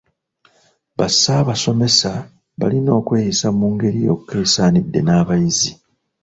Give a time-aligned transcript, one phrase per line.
[0.97, 2.11] Bassaabasomesa
[2.59, 5.71] balina okweyisa mu ngeri yokka esaanidde n'abayizi.